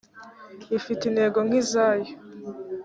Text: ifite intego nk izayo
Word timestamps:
ifite 0.77 1.01
intego 1.05 1.37
nk 1.47 1.53
izayo 1.61 2.13